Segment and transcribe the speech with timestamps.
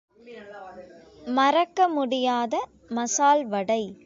[1.35, 2.53] மறக்கமுடியாத
[2.89, 3.83] மசால் வடை.